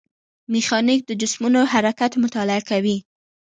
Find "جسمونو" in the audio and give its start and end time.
1.21-1.59